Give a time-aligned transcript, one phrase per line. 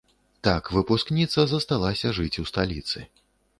[0.47, 2.99] Так выпускніца засталася жыць ў сталіцы.